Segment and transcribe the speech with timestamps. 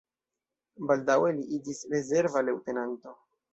[0.91, 3.17] Baldaŭe li iĝis rezerva leŭtenanto.